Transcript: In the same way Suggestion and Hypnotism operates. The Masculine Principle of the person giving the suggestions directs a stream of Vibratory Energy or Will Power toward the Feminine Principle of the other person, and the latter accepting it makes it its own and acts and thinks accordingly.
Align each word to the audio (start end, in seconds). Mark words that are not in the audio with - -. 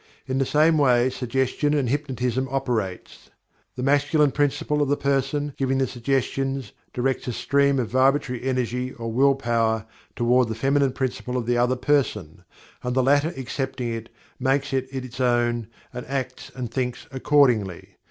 In 0.25 0.39
the 0.39 0.47
same 0.47 0.79
way 0.79 1.11
Suggestion 1.11 1.75
and 1.75 1.87
Hypnotism 1.87 2.47
operates. 2.49 3.29
The 3.75 3.83
Masculine 3.83 4.31
Principle 4.31 4.81
of 4.81 4.89
the 4.89 4.97
person 4.97 5.53
giving 5.57 5.77
the 5.77 5.85
suggestions 5.85 6.71
directs 6.91 7.27
a 7.27 7.31
stream 7.33 7.77
of 7.77 7.89
Vibratory 7.91 8.41
Energy 8.41 8.93
or 8.93 9.11
Will 9.11 9.35
Power 9.35 9.85
toward 10.15 10.47
the 10.47 10.55
Feminine 10.55 10.93
Principle 10.93 11.37
of 11.37 11.45
the 11.45 11.59
other 11.59 11.75
person, 11.75 12.43
and 12.81 12.95
the 12.95 13.03
latter 13.03 13.31
accepting 13.37 13.93
it 13.93 14.09
makes 14.39 14.73
it 14.73 14.87
its 14.91 15.19
own 15.21 15.67
and 15.93 16.03
acts 16.07 16.51
and 16.55 16.71
thinks 16.71 17.05
accordingly. 17.11 17.97